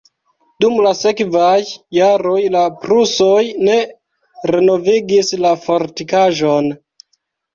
[0.63, 1.57] Dum la sekvaj
[1.97, 3.75] jaroj la prusoj ne
[4.53, 6.73] renovigis la fortikaĵon.